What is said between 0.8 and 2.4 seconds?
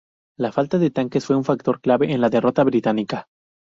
tanques fue un factor clave en la